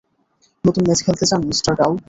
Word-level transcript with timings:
নতুন 0.63 0.83
ম্যাচ 0.87 0.99
খেলতে 1.05 1.25
চান, 1.25 1.41
মিঃ 1.47 1.61
গাও? 1.79 1.91